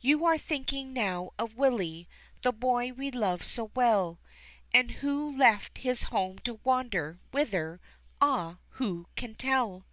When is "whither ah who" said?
7.30-9.06